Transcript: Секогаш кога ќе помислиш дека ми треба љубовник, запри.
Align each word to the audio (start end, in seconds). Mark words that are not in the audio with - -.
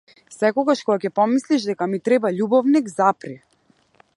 Секогаш 0.35 0.79
кога 0.87 0.95
ќе 1.09 1.11
помислиш 1.19 1.67
дека 1.71 1.89
ми 1.91 1.99
треба 2.09 2.33
љубовник, 2.39 2.91
запри. 2.95 3.37